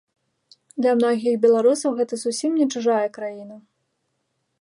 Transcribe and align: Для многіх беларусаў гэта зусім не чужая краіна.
Для 0.81 0.93
многіх 1.01 1.33
беларусаў 1.43 1.91
гэта 1.99 2.13
зусім 2.23 2.51
не 2.61 2.67
чужая 2.77 3.05
краіна. 3.19 3.55